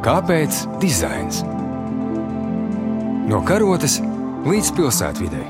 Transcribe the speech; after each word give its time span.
Kāpēc 0.00 0.62
dizains? 0.80 1.42
No 3.28 3.42
karotes 3.44 3.98
līdz 4.48 4.70
pilsētvidai. 4.78 5.42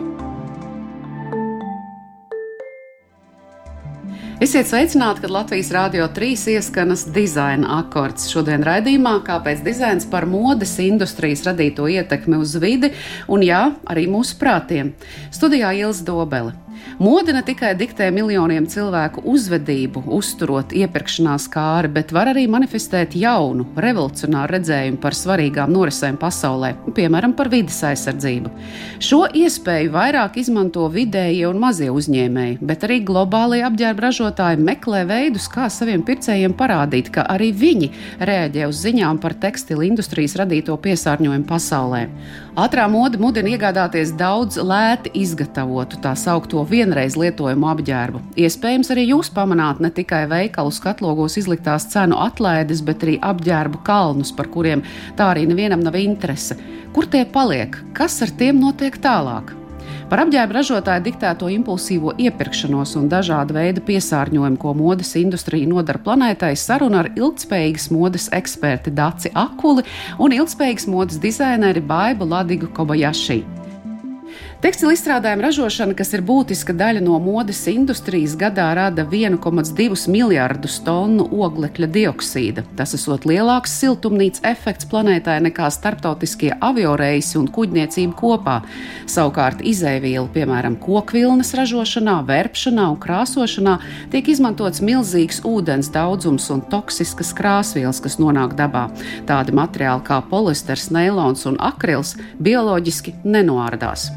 Esiet 4.42 4.66
sveicināti, 4.66 5.22
kad 5.22 5.30
Latvijas 5.30 5.70
Rādio 5.70 6.08
3 6.16 6.56
ieskanas 6.56 7.06
dizaina 7.14 7.76
akords. 7.76 8.26
Šodien 8.32 8.66
raidījumā 8.66 9.20
kāpēc 9.22 9.62
dizains 9.62 10.08
par 10.10 10.26
modes 10.26 10.74
industrijas 10.82 11.46
radīto 11.46 11.86
ietekmi 11.86 12.42
uz 12.42 12.56
vidi 12.58 12.90
un, 13.30 13.46
jā, 13.46 13.68
arī 13.86 14.08
mūsu 14.10 14.34
prātiem. 14.42 14.96
Studijā 15.30 15.70
Ilza 15.78 16.08
Dobele. 16.10 16.56
Mode 17.00 17.32
ne 17.32 17.40
tikai 17.40 17.72
diktē 17.78 18.10
miljoniem 18.12 18.66
cilvēku 18.68 19.22
uzvedību, 19.32 20.02
uzturot 20.16 20.74
iepirkšanās 20.76 21.46
kāri, 21.52 21.88
bet 21.92 22.12
var 22.12 22.28
arī 22.32 22.42
manifestēt 22.50 23.14
jaunu, 23.16 23.64
revolucionāru 23.80 24.56
redzējumu 24.56 25.00
par 25.00 25.16
svarīgām 25.16 25.72
norisēm 25.72 26.18
pasaulē, 26.20 26.74
piemēram, 26.96 27.32
par 27.38 27.48
vidas 27.52 27.78
aizsardzību. 27.88 28.52
Šo 29.00 29.22
iespēju 29.32 29.94
vairāk 29.94 30.36
izmanto 30.42 30.84
vidējie 30.92 31.46
un 31.48 31.62
mazie 31.62 31.88
uzņēmēji, 31.94 32.58
bet 32.60 32.84
arī 32.84 33.00
globālie 33.08 33.62
apģērba 33.64 34.06
ražotāji 34.06 34.60
meklē 34.60 35.06
veidus, 35.08 35.48
kā 35.48 35.70
saviem 35.72 36.04
pircējiem 36.04 36.52
parādīt, 36.58 37.08
ka 37.14 37.24
arī 37.32 37.48
viņi 37.56 37.90
reaģē 38.20 38.68
uz 38.68 38.84
ziņām 38.84 39.22
par 39.24 39.38
tekstilu 39.40 39.88
industrijas 39.88 40.36
radīto 40.40 40.76
piesārņojumu 40.84 41.48
pasaulē. 41.48 42.04
Ātrā 42.60 42.84
mode 42.90 43.16
mudina 43.22 43.54
iegādāties 43.54 44.10
daudz 44.18 44.58
lēti 44.60 45.12
izgatavotu 45.22 46.00
tā 46.02 46.12
saukto 46.18 46.60
vienreiz 46.70 47.16
lietojumu 47.18 47.68
apģērbu. 47.72 48.22
Iespējams, 48.40 48.90
arī 48.94 49.06
jūs 49.10 49.32
pamanāt 49.34 49.82
ne 49.82 49.90
tikai 49.94 50.24
veikalu 50.30 50.72
skatlogos 50.74 51.38
izliktās 51.40 51.88
cenu 51.92 52.18
atlaides, 52.22 52.84
bet 52.86 53.04
arī 53.06 53.18
apģērbu 53.20 53.82
kalnus, 53.86 54.32
par 54.32 54.50
kuriem 54.52 54.84
tā 55.18 55.32
arī 55.34 55.46
nevienam 55.50 55.82
nav 55.84 55.98
interese. 56.00 56.58
Kur 56.94 57.06
tie 57.10 57.24
paliek? 57.26 57.76
Kas 57.94 58.20
ar 58.24 58.32
tiem 58.38 58.62
notiek 58.62 58.96
tālāk? 59.02 59.56
Par 60.10 60.24
apģērba 60.24 60.56
ražotāju 60.56 61.04
diktēto 61.04 61.46
impulsīvo 61.54 62.16
iepirkšanos 62.18 62.96
un 62.98 63.06
dažādu 63.12 63.54
veidu 63.54 63.84
piesārņojumu, 63.86 64.58
ko 64.58 64.72
modes 64.74 65.12
industrija 65.20 65.70
nodara 65.70 66.02
planētai, 66.02 66.50
saruna 66.58 67.04
ar 67.04 67.12
ilgspējīgas 67.14 67.86
modes 67.94 68.26
eksperti 68.34 68.90
Daci 68.90 69.30
Akuli 69.38 69.86
un 70.18 70.34
ilgspējīgas 70.34 70.90
modes 70.90 71.22
dizaineri 71.22 71.86
Baibu 71.86 72.26
Ladigu 72.26 72.72
Kobayashi. 72.74 73.59
Tekstilu 74.60 74.90
izstrādājumu 74.92 75.40
ražošana, 75.40 75.94
kas 75.96 76.10
ir 76.12 76.20
būtiska 76.20 76.74
daļa 76.76 77.00
no 77.00 77.14
modes 77.24 77.62
industrijas, 77.70 78.34
gadā 78.36 78.66
rada 78.76 79.06
1,2 79.08 80.10
miljardus 80.12 80.74
tonu 80.84 81.24
oglekļa 81.32 81.86
dioksīda. 81.94 82.66
Tas 82.76 82.92
esot 82.98 83.24
lielāks 83.24 83.72
siltumnīca 83.80 84.42
efekts 84.50 84.84
planētai 84.90 85.38
nekā 85.46 85.70
starptautiskie 85.72 86.50
avioreisi 86.60 87.38
un 87.40 87.48
kuģniecība 87.48 88.12
kopā. 88.20 88.58
Savukārt 89.08 89.64
izēvielu, 89.64 90.28
piemēram, 90.34 90.76
kokvilnas 90.82 91.54
ražošanā, 91.56 92.18
vērpšanā 92.28 92.90
un 92.92 92.98
krāsošanā, 93.00 93.78
tiek 94.12 94.28
izmantots 94.28 94.84
milzīgs 94.84 95.40
ūdens 95.48 95.88
daudzums 95.94 96.50
un 96.52 96.60
toksiskas 96.68 97.32
krāsvielas, 97.38 98.02
kas 98.04 98.20
nonāk 98.20 98.58
dabā. 98.60 98.90
Tādi 99.30 99.56
materiāli 99.56 100.04
kā 100.04 100.20
polisters, 100.28 100.90
neilons 100.92 101.48
un 101.48 101.56
akrils 101.72 102.18
bioloģiski 102.44 103.22
nenoārdās. 103.24 104.10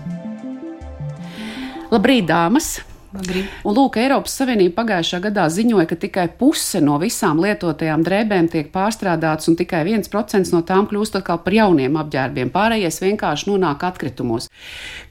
Labrīt, 1.94 2.26
dāmas! 2.26 2.80
Labrīt. 3.14 3.50
Un 3.70 3.76
lūk, 3.78 4.00
Eiropas 4.02 4.34
Savienība 4.40 4.80
pagājušā 4.80 5.20
gadā 5.22 5.44
ziņoja, 5.54 5.84
ka 5.92 5.98
tikai 6.02 6.24
puse 6.40 6.80
no 6.82 6.96
visām 6.98 7.38
lietotajām 7.44 8.02
drēbēm 8.08 8.48
tiek 8.50 8.72
pārstrādātas, 8.74 9.52
un 9.52 9.58
tikai 9.60 9.84
1% 9.92 10.50
no 10.56 10.64
tām 10.66 10.88
kļūst 10.90 11.20
atkal 11.20 11.38
par 11.46 11.54
jauniem 11.54 12.00
apģērbiem. 12.02 12.50
Pārējais 12.56 12.98
vienkārši 13.04 13.52
nonāk 13.52 13.86
atkritumos. 13.86 14.50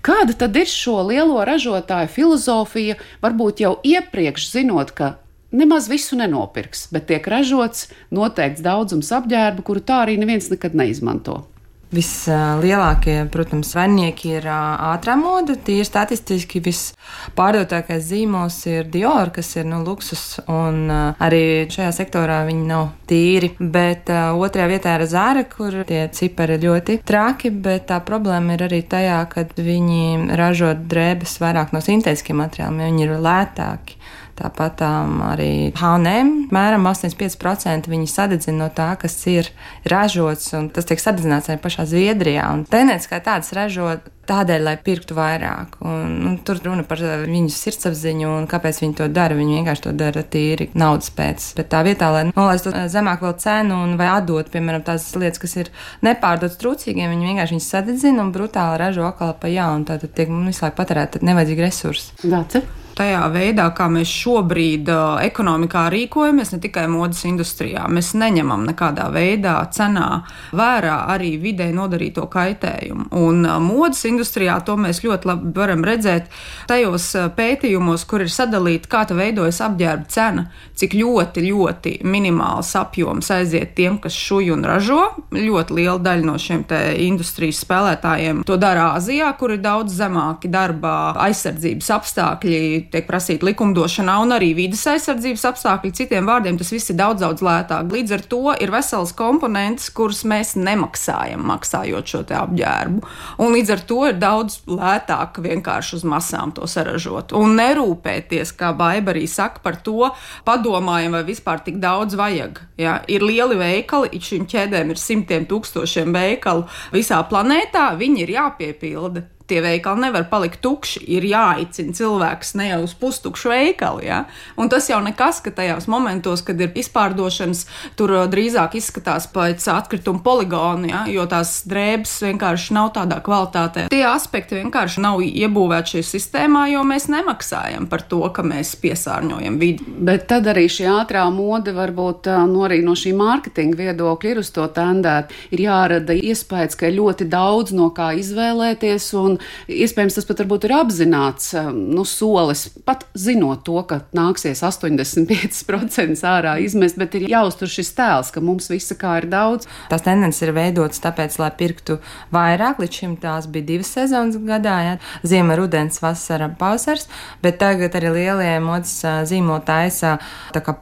Kāda 0.03 0.35
tad 0.41 0.59
ir 0.59 0.67
šo 0.67 0.97
lielo 1.07 1.39
ražotāju 1.47 2.11
filozofija? 2.11 2.99
Varbūt 3.23 3.63
jau 3.63 3.77
iepriekš 3.87 4.49
zinot, 4.57 4.91
ka 4.99 5.15
nemaz 5.55 5.87
visu 5.93 6.19
nenopirks, 6.19 6.89
bet 6.91 7.07
tiek 7.13 7.31
ražots 7.31 7.93
noteikts 8.11 8.67
daudzums 8.67 9.15
apģērbu, 9.15 9.63
kuru 9.71 9.87
tā 9.87 10.03
arī 10.09 10.19
neviens 10.19 10.51
nekad 10.51 10.75
neizmanto. 10.75 11.45
Vislielākie, 11.93 13.19
protams, 13.29 13.75
vaininieki 13.77 14.31
ir 14.39 14.47
ātrā 14.49 15.13
moda. 15.21 15.59
Tīri 15.61 15.85
statistiski 15.85 16.63
vispārdotākais 16.65 18.07
zīmols 18.09 18.57
ir 18.71 18.89
Dior, 18.89 19.29
kas 19.35 19.51
ir 19.59 19.67
nu, 19.69 19.83
luksus, 19.85 20.39
un 20.49 20.89
arī 20.89 21.69
šajā 21.73 21.91
sektorā 21.99 22.39
viņi 22.49 22.65
nav 22.71 22.87
tīri. 23.11 23.53
Bet 23.61 24.09
otrajā 24.09 24.71
vietā 24.73 24.97
ir 24.97 25.05
Zāra, 25.11 25.45
kur 25.45 25.83
tie 25.89 26.07
cipari 26.17 26.57
ir 26.57 26.65
ļoti 26.65 26.99
traki, 27.05 27.53
bet 27.53 27.91
tā 27.93 28.01
problēma 28.01 28.57
ir 28.57 28.65
arī 28.71 28.81
tajā, 28.89 29.21
ka 29.29 29.45
viņi 29.61 30.33
ražo 30.41 30.73
drēbes 30.73 31.37
vairāk 31.45 31.77
no 31.77 31.85
sintētiskiem 31.85 32.41
materiāliem, 32.41 32.81
jo 32.81 32.93
viņi 32.95 33.09
ir 33.11 33.17
lētāki. 33.29 34.01
Tāpat 34.39 34.81
um, 34.87 35.19
arī 35.27 35.73
HM, 35.77 36.31
apmēram 36.49 36.87
85% 36.89 37.91
viņi 37.93 38.09
sadedzina 38.09 38.65
no 38.65 38.69
tā, 38.73 38.93
kas 39.01 39.19
ir 39.29 39.51
ražots, 39.89 40.55
un 40.57 40.71
tas 40.73 40.89
tiek 40.89 41.03
sadedzināts 41.03 41.53
arī 41.53 41.61
pašā 41.61 41.85
Zviedrijā. 41.91 42.49
Un 42.55 42.65
tendence 42.69 43.11
kā 43.11 43.21
tāds 43.25 43.53
ražot 43.57 44.09
tādēļ, 44.29 44.65
lai 44.67 44.75
pirktu 44.85 45.17
vairāk. 45.17 45.79
Un, 45.87 46.15
un 46.29 46.37
tur 46.47 46.61
runa 46.65 46.85
par 46.89 47.03
viņu 47.03 47.53
sirdsapziņu 47.53 48.29
un 48.31 48.49
kāpēc 48.51 48.83
viņi 48.83 48.99
to 49.01 49.09
dara. 49.13 49.37
Viņi 49.39 49.59
vienkārši 49.61 49.87
to 49.87 49.95
dara 49.97 50.25
tīri 50.35 50.69
naudas 50.79 51.13
pēc. 51.15 51.49
Bet 51.59 51.71
tā 51.73 51.83
vietā, 51.87 52.11
lai 52.15 52.27
nolaistu 52.31 52.75
zemāk 52.93 53.25
vēl 53.25 53.35
cenu 53.43 53.81
un 53.87 53.97
vai 54.01 54.11
atdot, 54.13 54.53
piemēram, 54.53 54.85
tās 54.87 55.09
lietas, 55.19 55.43
kas 55.43 55.57
ir 55.65 55.73
nepārdotas 56.07 56.61
trūcīgiem, 56.63 57.11
viņi 57.15 57.33
vienkārši 57.33 57.59
viņus 57.59 57.73
sadedzina 57.77 58.25
un 58.25 58.35
brutāli 58.35 58.81
ražo 58.83 59.09
atkal 59.09 59.35
pa 59.41 59.51
jaunu. 59.53 59.89
Tātad 59.89 60.15
tiek 60.17 60.31
visu 60.47 60.67
laiku 60.67 60.79
patērēta 60.83 61.25
nevajadzīgi 61.27 61.69
resursi. 61.69 62.15
Dāce? 62.23 62.65
tajā 62.97 63.23
veidā, 63.33 63.67
kā 63.77 63.89
mēs 63.93 64.11
šobrīd 64.11 64.91
uh, 64.93 65.21
ekonomikā 65.25 65.87
rīkojamies, 65.93 66.53
ne 66.55 66.61
tikai 66.63 66.87
modes 66.93 67.25
industrijā. 67.29 67.87
Mēs 67.93 68.13
neņemam 68.19 68.67
nekādā 68.69 69.09
veidā 69.15 69.57
cenā 69.75 70.09
vērā 70.57 70.99
arī 71.15 71.35
videi 71.43 71.73
nodarīto 71.77 72.29
kaitējumu. 72.33 73.09
Un 73.23 73.47
uh, 73.47 73.59
modes 73.63 74.05
industrijā 74.13 74.59
to 74.67 74.77
mēs 74.81 75.03
ļoti 75.05 75.31
labi 75.33 75.53
varam 75.57 75.85
redzēt 75.87 76.31
tajos 76.71 77.09
uh, 77.19 77.29
pētījumos, 77.37 78.07
kur 78.09 78.25
ir 78.25 78.33
sadalīta, 78.33 78.91
kā 78.93 79.05
veidojas 79.13 79.61
apģērba 79.65 80.09
cena, 80.13 80.47
cik 80.79 80.95
ļoti, 80.97 81.45
ļoti 81.49 81.95
minimāls 82.09 82.73
apjoms 82.79 83.31
aiziet 83.35 83.75
tiem, 83.77 83.99
kas 84.03 84.17
šuj 84.17 84.53
un 84.55 84.65
ražo. 84.67 85.01
Ļoti 85.35 85.77
liela 85.79 85.99
daļa 86.03 86.27
no 86.27 86.37
šiem 86.41 86.65
industrijas 87.03 87.63
spēlētājiem 87.65 88.43
to 88.47 88.57
dara 88.61 88.93
Āzijā, 88.97 89.31
kur 89.39 89.55
ir 89.55 89.63
daudz 89.65 89.95
zemāki 89.99 90.51
darba 90.53 91.13
aizsardzības 91.27 91.91
apstākļi 91.97 92.61
tiek 92.93 93.07
prasīta 93.09 93.47
likumdošanā, 93.49 94.19
un 94.25 94.37
arī 94.37 94.53
vidas 94.59 94.85
aizsardzības 94.95 95.47
apstākļi. 95.53 95.95
Citiem 96.03 96.29
vārdiem 96.29 96.59
tas 96.61 96.73
viss 96.75 96.93
ir 96.93 96.99
daudz, 97.01 97.23
daudz 97.25 97.45
lētāk. 97.45 97.91
Līdz 97.93 98.17
ar 98.17 98.27
to 98.35 98.43
ir 98.55 98.73
vesels 98.75 99.15
komponents, 99.17 99.91
kurus 99.95 100.23
mēs 100.29 100.55
nemaksājam, 100.59 101.45
maksājot 101.53 102.15
šo 102.15 102.23
apģērbu. 102.43 103.03
Un 103.43 103.57
līdz 103.57 103.75
ar 103.75 103.85
to 103.89 104.02
ir 104.09 104.19
daudz 104.21 104.61
lētāk 104.71 105.41
vienkārši 105.45 105.99
uz 105.99 106.07
masām 106.09 106.53
to 106.57 106.69
saražot. 106.71 107.35
Un 107.37 107.57
nerūpēties, 107.59 108.55
kā 108.59 108.73
Baiba 108.77 109.15
arī 109.15 109.27
saka 109.31 109.63
par 109.65 109.79
to, 109.85 110.11
padomājam, 110.47 111.17
vai 111.19 111.25
vispār 111.29 111.63
tik 111.65 111.81
daudz 111.83 112.17
vajag. 112.19 112.63
Ja? 112.81 113.01
Ir 113.09 113.25
lieli 113.27 113.59
veikali, 113.61 114.13
šīm 114.23 114.49
ķēdēm 114.51 114.95
ir 114.95 115.01
simtiem 115.01 115.47
tūkstošiem 115.51 116.15
veikalu 116.15 116.67
visā 116.95 117.21
planētā, 117.29 117.93
viņi 118.01 118.27
ir 118.27 118.37
jāpiepilda 118.39 119.27
tie 119.47 119.61
veikali 119.65 120.07
nevar 120.07 120.27
palikt 120.31 120.61
tukši. 120.65 121.03
Ir 121.17 121.27
jāicina 121.27 121.95
cilvēks 121.97 122.55
ne 122.59 122.69
jau 122.71 122.81
uz 122.87 122.95
pustukšu 122.99 123.53
veikalu. 123.53 124.05
Ja? 124.07 124.25
Un 124.57 124.71
tas 124.73 124.89
jau 124.91 125.01
nekas, 125.05 125.41
ka 125.45 125.53
tajos 125.55 125.89
momentos, 125.91 126.45
kad 126.47 126.61
ir 126.61 126.73
izpārdošanas, 126.79 127.65
tur 127.99 128.15
uh, 128.15 128.25
drīzāk 128.31 128.77
izskatās 128.79 129.29
pēc 129.33 129.65
atkrituma 129.73 130.23
poligona, 130.25 130.89
ja? 130.89 131.03
jo 131.13 131.27
tās 131.31 131.63
drēbes 131.69 132.15
vienkārši 132.27 132.77
nav 132.77 132.93
tādā 132.97 133.21
kvalitātē. 133.25 133.89
Tie 133.93 134.03
aspekti 134.09 134.61
vienkārši 134.61 135.03
nav 135.05 135.23
iebūvēti 135.25 135.97
šajā 135.97 136.09
sistēmā, 136.13 136.67
jo 136.73 136.85
mēs 136.87 137.09
nemaksājam 137.13 137.89
par 137.91 138.07
to, 138.09 138.23
ka 138.35 138.45
mēs 138.47 138.75
piesārņojam 138.83 139.59
vidi. 139.61 139.87
Bet 140.03 140.29
tad 140.31 140.49
arī 140.51 140.69
šī 140.73 140.89
ātrā 140.93 141.25
mode 141.35 141.75
varbūt 141.77 142.31
uh, 142.31 142.45
no, 142.51 142.65
arī 142.69 142.83
no 142.87 142.97
šī 142.99 143.15
mārketinga 143.19 143.81
viedokļa 143.83 144.35
ir 144.35 144.43
uz 144.43 144.53
to 144.55 144.67
tendēt. 144.73 145.33
Ir 145.53 145.65
jārada 145.67 146.17
iespējas, 146.17 146.77
ka 146.79 146.89
ir 146.89 146.99
ļoti 147.01 147.29
daudz 147.33 147.75
no 147.77 147.91
kā 147.95 148.13
izvēlēties. 148.21 149.11
Un 149.23 149.32
un 149.33 149.41
iespējams 149.73 150.19
tas 150.19 150.29
pat 150.29 150.43
varbūt 150.43 150.69
ir 150.69 150.77
apzināts 150.77 151.53
nu, 151.73 152.05
solis, 152.09 152.67
pat 152.87 153.07
zinot 153.19 153.65
to, 153.67 153.79
ka 153.89 154.03
nāksies 154.17 154.63
85% 154.67 156.25
ārā 156.29 156.57
izmest, 156.63 156.99
bet 157.01 157.17
ir 157.19 157.29
jāuztur 157.33 157.71
šis 157.71 157.93
tēls, 157.99 158.33
ka 158.35 158.43
mums 158.45 158.71
visa 158.73 158.97
kā 158.99 159.19
ir 159.23 159.29
daudz. 159.33 159.69
Tās 159.91 160.05
tendences 160.05 160.45
ir 160.45 160.55
veidotas 160.57 161.03
tāpēc, 161.03 161.39
lai 161.43 161.51
pirktu 161.59 161.99
vairāk. 162.35 162.81
Līdz 162.83 163.01
šim 163.03 163.17
tās 163.23 163.49
bija 163.51 163.69
divas 163.73 163.93
sezonas 163.95 164.39
gadā, 164.47 164.77
ja? 164.87 164.95
ziema, 165.27 165.57
rudens, 165.59 166.01
vasara, 166.03 166.49
pavasars, 166.59 167.09
bet 167.43 167.59
tagad 167.63 167.95
arī 167.99 168.13
lielie 168.17 168.53
modes 168.63 168.95
zīmoli 169.29 169.65
taisa 169.67 170.17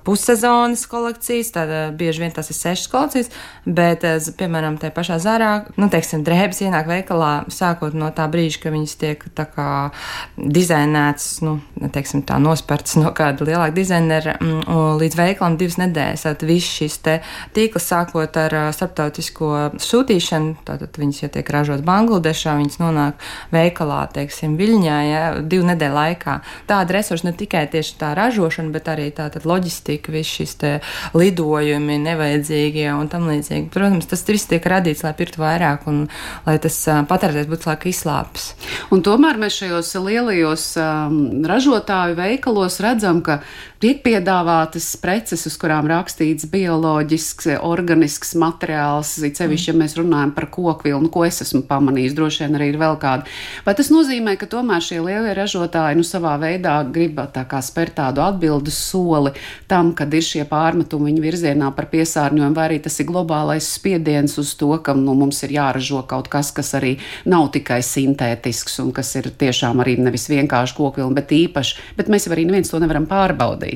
pussezonas 0.05 0.87
kolekcijas, 0.91 1.53
tad 1.55 1.73
bieži 1.99 2.25
vien 2.25 2.35
tas 2.35 2.51
ir 2.51 2.57
sešas 2.57 2.91
kolekcijas, 2.93 3.31
bet, 3.67 4.05
piemēram, 4.41 4.79
tajā 4.81 4.95
pašā 4.97 5.19
zarā, 5.23 5.51
nu, 5.77 5.91
teiksim, 5.93 6.25
drēbes 6.27 6.63
ienāk 6.65 6.89
veikalā 6.91 7.33
sākot 7.53 7.95
no 7.97 8.11
tā 8.15 8.27
brīža, 8.31 8.40
ka 8.63 8.73
viņas 8.73 8.95
tiek 9.01 9.25
tā 9.37 9.45
kā 9.51 9.69
dizainētas, 10.37 11.29
nu, 11.45 11.57
teiksim, 11.93 12.23
tā 12.29 12.39
nospērts 12.43 12.97
no 13.01 13.13
kāda 13.17 13.47
lielāka 13.49 13.75
dizainera 13.77 14.37
mm, 14.41 14.63
līdz 15.01 15.19
veikalam 15.19 15.59
divas 15.61 15.79
nedēļas. 15.81 16.25
Tad 16.27 16.45
viss 16.49 16.79
šis 16.81 16.99
te 17.05 17.17
tīkls 17.57 17.89
sākot 17.91 18.37
ar 18.41 18.57
starptautisko 18.77 19.51
sūtīšanu, 19.81 20.57
tātad 20.69 20.97
viņas 21.01 21.25
jau 21.25 21.31
tiek 21.37 21.53
ražotas 21.55 21.85
Bangladešā, 21.87 22.57
viņas 22.61 22.81
nonāk 22.83 23.27
veikalā, 23.55 24.03
teiksim, 24.15 24.57
Viļņā, 24.61 24.99
ja, 25.09 25.23
divu 25.41 25.69
nedēļu 25.71 25.97
laikā. 25.97 26.37
Tāda 26.71 26.97
resursa 26.99 27.29
ne 27.29 27.35
tikai 27.37 27.65
tieši 27.73 27.97
tā 28.01 28.13
ražošana, 28.19 28.73
bet 28.75 28.91
arī 28.93 29.09
tātad 29.15 29.47
loģistika, 29.49 30.13
viss 30.15 30.41
šis 30.41 30.57
te 30.61 30.73
lidojumi 31.17 31.99
nevajadzīgie 32.05 32.89
un 32.95 33.11
tam 33.13 33.29
līdzīgi. 33.31 33.69
Protams, 33.73 34.09
tas 34.11 34.25
viss 34.29 34.49
tiek 34.51 34.65
radīts, 34.71 35.05
lai 35.07 35.15
pirktu 35.19 35.43
vairāk 35.43 35.87
un 35.91 36.05
lai 36.47 36.57
tas 36.63 36.77
patērētājs 37.11 37.51
būtu 37.51 37.71
laika 37.71 37.91
izslāpis. 38.31 38.55
Un 38.91 39.03
tomēr 39.03 39.39
mēs 39.39 39.59
šajos 39.61 39.95
lielajos 40.05 40.77
um, 40.79 41.43
ražotāju 41.47 42.17
veikalos 42.17 42.81
redzam, 42.81 43.23
ka 43.23 43.41
tiek 43.81 44.03
piedāvātas 44.05 44.93
preces, 45.01 45.47
uz 45.49 45.55
kurām 45.57 45.87
rakstīts 45.89 46.45
bioloģisks, 46.53 47.47
organisks 47.65 48.35
materiāls, 48.37 49.15
it 49.25 49.41
sevišķi, 49.41 49.71
ja 49.71 49.77
mēs 49.81 49.95
runājam 49.97 50.35
par 50.37 50.51
kokvilnu, 50.53 51.09
ko 51.13 51.25
es 51.25 51.41
esmu 51.47 51.63
pamanījis, 51.69 52.17
droši 52.19 52.45
vien 52.45 52.59
arī 52.59 52.69
ir 52.75 52.79
vēl 52.81 52.99
kādi. 53.01 53.33
Vai 53.65 53.75
tas 53.79 53.89
nozīmē, 53.93 54.35
ka 54.37 54.51
tomēr 54.53 54.85
šie 54.85 54.99
lielie 55.01 55.33
ražotāji 55.37 55.97
nu 55.97 56.05
savā 56.05 56.35
veidā 56.43 56.75
grib 56.93 57.23
tā 57.33 57.47
kā 57.49 57.63
spērt 57.65 57.97
tādu 58.03 58.21
atbildes 58.25 58.77
soli 58.77 59.33
tam, 59.71 59.95
kad 59.97 60.13
ir 60.13 60.29
šie 60.29 60.45
pārmetumi 60.51 61.09
viņu 61.09 61.25
virzienā 61.25 61.73
par 61.77 61.89
piesārņojumu, 61.95 62.57
vai 62.57 62.69
arī 62.69 62.79
tas 62.85 63.01
ir 63.01 63.09
globālais 63.09 63.71
spiediens 63.79 64.37
uz 64.41 64.53
to, 64.61 64.75
ka 64.85 64.93
nu, 64.99 65.17
mums 65.17 65.41
ir 65.49 65.57
jāražo 65.57 66.03
kaut 66.11 66.29
kas, 66.33 66.53
kas 66.53 66.75
arī 66.77 66.99
nav 67.25 67.49
tikai 67.57 67.81
sintētisks 67.87 68.77
un 68.85 68.93
kas 68.97 69.17
ir 69.17 69.33
tiešām 69.41 69.81
arī 69.81 69.97
nevis 70.05 70.29
vienkārši 70.29 70.77
kokvilna, 70.77 71.17
bet 71.17 71.33
īpaši, 71.33 71.81
bet 71.97 72.13
mēs 72.13 72.29
jau 72.29 72.37
arī 72.37 72.45
neviens 72.49 72.69
to 72.69 72.81
nevaram 72.83 73.09
pārbaudīt. 73.09 73.70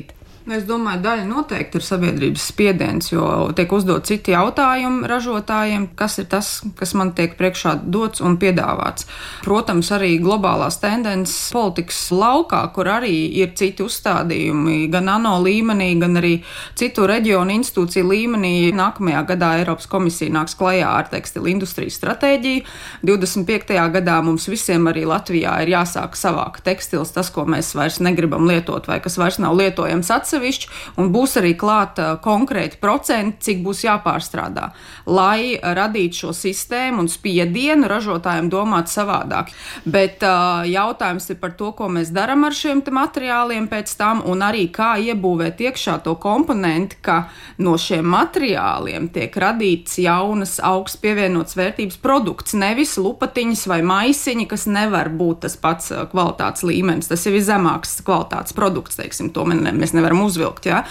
Es 0.45 0.61
domāju, 0.69 0.99
daļa 1.01 1.23
noteikti 1.25 1.79
ir 1.79 1.83
sabiedrības 1.85 2.43
spiediens, 2.51 3.07
jo 3.09 3.25
tiek 3.57 3.71
uzdot 3.73 4.05
citi 4.05 4.35
jautājumi 4.35 5.07
ražotājiem, 5.09 5.87
kas 5.97 6.19
ir 6.21 6.27
tas, 6.29 6.49
kas 6.77 6.91
man 6.93 7.15
tiek 7.17 7.31
priekšā 7.39 7.71
dots 7.89 8.21
un 8.21 8.35
piedāvāts. 8.37 9.07
Protams, 9.41 9.89
arī 9.95 10.19
globālās 10.21 10.77
tendences 10.83 11.47
politikas 11.55 11.97
laukā, 12.13 12.59
kur 12.75 12.91
arī 12.93 13.15
ir 13.41 13.55
citi 13.57 13.81
uzstādījumi, 13.87 14.83
gan 14.93 15.09
ANO 15.15 15.39
līmenī, 15.41 15.87
gan 16.03 16.21
arī 16.21 16.35
citu 16.77 17.09
reģionu 17.09 17.55
institūciju 17.55 18.05
līmenī. 18.11 18.53
Nākamajā 18.77 19.25
gadā 19.33 19.49
Eiropas 19.63 19.89
komisija 19.89 20.29
nāks 20.37 20.53
klajā 20.61 20.93
ar 20.99 21.09
tekstilu 21.09 21.49
industrijas 21.55 21.97
stratēģiju. 21.97 22.67
25. 23.01 23.73
gadā 23.97 24.19
mums 24.21 24.45
visiem 24.53 24.85
arī 24.93 25.07
Latvijā 25.09 25.57
ir 25.65 25.73
jāsāk 25.73 26.13
savākt 26.21 26.67
tekstils, 26.69 27.17
tas, 27.17 27.33
ko 27.33 27.49
mēs 27.49 27.73
vairs 27.73 27.97
negribam 27.97 28.45
lietot 28.45 28.85
vai 28.85 29.01
kas 29.01 29.17
vairs 29.17 29.41
nav 29.41 29.57
lietojams 29.57 30.13
atsevišķi 30.13 30.34
atsevišķi, 30.35 30.69
un 30.99 31.11
būs 31.13 31.37
arī 31.39 31.53
klāta 31.57 32.15
konkrēti 32.23 32.79
procenti, 32.81 33.41
cik 33.47 33.63
būs 33.63 33.85
jāpārstrādā, 33.85 34.71
lai 35.07 35.55
radītu 35.59 36.25
šo 36.25 36.33
sistēmu 36.35 37.05
un 37.05 37.09
spiedienu 37.11 37.87
ražotājiem 37.89 38.49
domāt 38.51 38.91
savādāk. 38.91 39.51
Bet 39.85 40.23
uh, 40.25 40.65
jautājums 40.67 41.29
ir 41.31 41.39
par 41.39 41.55
to, 41.57 41.71
ko 41.77 41.89
mēs 41.91 42.11
darām 42.15 42.45
ar 42.47 42.55
šiem 42.55 42.83
materiāliem 42.85 43.69
pēc 43.71 43.95
tam, 43.97 44.23
un 44.25 44.43
arī 44.45 44.67
kā 44.73 44.95
iebūvēt 45.01 45.61
iekšā 45.69 45.99
to 46.05 46.15
komponentu, 46.21 46.99
ka 47.05 47.17
no 47.63 47.75
šiem 47.79 48.05
materiāliem 48.11 49.09
tiek 49.13 49.35
radīts 49.35 49.99
jaunas 50.01 50.57
augsts 50.63 50.99
pievienots 51.01 51.57
vērtības 51.57 51.99
produkts, 52.03 52.55
nevis 52.57 52.95
lupatiņas 52.99 53.65
vai 53.71 53.81
maisiņi, 53.85 54.47
kas 54.51 54.67
nevar 54.69 55.11
būt 55.15 55.45
tas 55.45 55.57
pats 55.59 55.91
kvalitātes 56.11 56.65
līmenis. 56.67 57.09
Tas 57.11 57.25
jau 57.25 57.33
ir 57.35 57.43
zemāks 57.45 57.97
kvalitātes 58.05 58.55
produkts, 58.55 58.99
teiksim, 58.99 59.31
to 59.35 59.45
mēs 59.47 59.95
nevaram 59.95 60.24
uzvilkt. 60.25 60.69
Ja? 60.69 60.83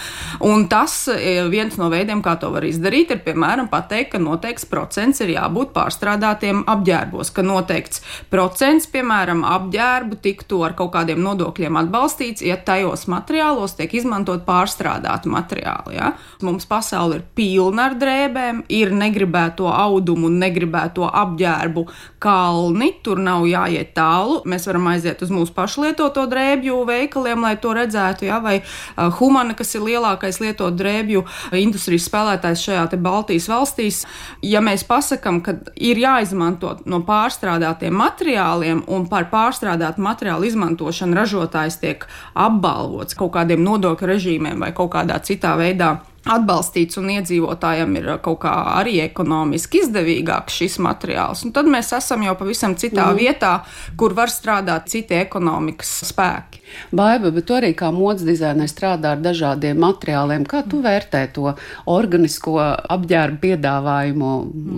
Un 0.45 0.67
tas 0.71 1.05
e, 1.11 1.37
viens 1.51 1.77
no 1.79 1.89
veidiem, 1.93 2.23
kā 2.25 2.35
to 2.41 2.51
var 2.53 2.65
izdarīt, 2.67 3.13
ir 3.13 3.21
piemēram 3.25 3.69
pateikt, 3.71 4.13
ka 4.15 4.21
noteikts 4.21 4.67
procents 4.69 5.21
ir 5.23 5.35
jābūt 5.35 5.73
pārstrādātiem 5.75 6.63
apģērbos, 6.71 7.31
ka 7.35 7.45
noteikts 7.45 8.01
procents, 8.31 8.87
piemēram, 8.91 9.43
apģērbu 9.47 10.19
tiktu 10.23 10.61
ar 10.65 10.75
kaut 10.77 10.93
kādiem 10.95 11.21
nodokļiem 11.23 11.79
atbalstīts, 11.83 12.45
ja 12.45 12.57
tajos 12.57 13.07
materiālos 13.11 13.75
tiek 13.77 13.93
izmantot 13.97 14.45
pārstrādāti 14.47 15.31
materiāli. 15.31 15.97
Ja? 15.99 16.13
Mums 16.45 16.67
pasaule 16.69 17.19
ir 17.19 17.25
pilna 17.37 17.89
ar 17.89 17.97
drēbēm, 17.99 18.65
ir 18.73 18.93
negribēto 18.95 19.69
audumu 19.71 20.29
un 20.29 20.39
negribēto 20.41 21.07
apģērbu 21.09 21.85
kalni, 22.23 22.91
tur 23.05 23.21
nav 23.23 23.45
jāiet 23.49 23.93
tālu. 23.97 24.41
Mēs 24.49 24.67
varam 24.69 24.89
aiziet 24.91 25.21
uz 25.25 25.33
mūsu 25.33 25.53
pašlietoto 25.55 26.25
drēbju 26.31 26.81
veikaliem, 26.87 27.45
lai 27.45 27.55
to 27.61 27.73
redzētu, 27.77 28.29
ja? 28.29 28.39
vai 28.43 28.59
uh, 28.61 29.09
Humana, 29.25 29.55
kas 29.57 29.73
ir 29.75 29.85
lielākais 29.85 30.39
lietot 30.43 30.75
drēbju 30.77 31.25
industrijas 31.57 32.05
spēlētājs 32.09 32.65
šajā 32.67 32.85
Baltijas 33.01 33.49
valstīs. 33.49 34.03
Ja 34.45 34.61
mēs 34.61 34.85
pasakām, 34.87 35.41
ka 35.45 35.57
ir 35.75 35.99
jāizmanto 35.99 36.75
no 36.85 37.01
pārstrādātiem 37.07 37.95
materiāliem 37.97 38.83
un 38.87 39.07
par 39.09 39.29
pārstrādātu 39.33 40.03
materiālu 40.05 40.47
izmantošanu 40.49 41.17
ražotājs 41.17 41.79
tiek 41.81 42.05
apbalvots 42.33 43.17
kaut 43.17 43.33
kādiem 43.35 43.63
nodokļu 43.65 44.11
režīmiem 44.13 44.61
vai 44.61 44.73
kaut 44.77 44.93
kādā 44.95 45.19
citā 45.25 45.55
veidā 45.59 45.95
atbalstīts 46.25 46.97
un 46.99 47.11
iedzīvotājiem 47.15 47.95
ir 47.99 48.09
kaut 48.25 48.41
kā 48.45 48.53
arī 48.75 48.97
ekonomiski 49.03 49.83
izdevīgāks 49.85 50.59
šis 50.61 50.77
materiāls. 50.83 51.45
Un 51.45 51.53
tad 51.55 51.69
mēs 51.69 51.93
esam 51.97 52.25
jau 52.25 52.35
pavisam 52.39 52.75
citā 52.79 53.07
mm. 53.11 53.19
vietā, 53.21 53.53
kur 53.99 54.15
var 54.17 54.33
strādāt 54.33 54.89
citi 54.91 55.17
ekonomikas 55.19 55.93
spēki. 56.09 56.63
Baiba, 56.95 57.31
bet 57.31 57.45
tu 57.47 57.55
arī 57.55 57.71
kā 57.77 57.91
modes 57.93 58.25
dizainē 58.27 58.67
strādā 58.69 59.13
ar 59.15 59.23
dažādiem 59.23 59.79
materiāliem. 59.79 60.47
Kā 60.49 60.65
tu 60.67 60.81
vērtē 60.83 61.27
to 61.35 61.53
organisko 61.91 62.57
apģērbu 62.59 63.41
piedāvājumu 63.45 64.31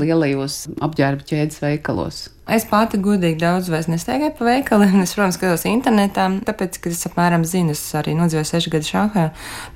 lielajos 0.03 0.65
apģērbu 0.83 1.31
ķēdes 1.31 1.63
veikalos? 1.63 2.25
Es 2.47 2.63
pati 2.63 2.95
gudīgi 3.03 3.41
daudz 3.41 3.67
vairs 3.67 3.89
nestaigāju 3.91 4.31
pa 4.37 4.45
veikaliem. 4.47 5.01
Es, 5.07 5.13
protams, 5.15 5.35
skatos 5.35 5.65
internetā, 5.67 6.29
tāpēc, 6.47 6.77
ka 6.83 6.91
es 6.93 7.03
apmēram 7.09 7.43
zinu, 7.47 7.73
es 7.75 7.81
arī 7.95 8.13
nodzīvoju 8.15 8.47
sešu 8.47 8.71
gadu 8.71 8.87
šāhā. 8.87 9.25